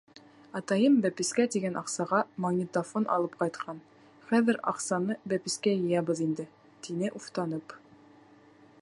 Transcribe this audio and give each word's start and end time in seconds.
Атайым 0.59 0.95
бәпескә 1.05 1.43
тигән 1.55 1.77
аҡсаға 1.81 2.21
магнитофон 2.45 3.05
алып 3.17 3.37
ҡайтҡан, 3.43 3.83
хәҙер 4.31 4.59
аҡсаны 4.75 5.19
бәпескә 5.35 5.77
йыябыҙ 5.83 6.25
инде,— 6.29 6.51
тине 6.89 7.17
уфтанып. 7.21 7.81